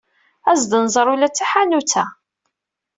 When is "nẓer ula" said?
0.85-1.27